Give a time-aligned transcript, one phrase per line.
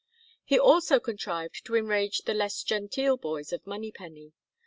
[0.43, 4.33] He also contrived to enrage the less genteel boys of Monypenny.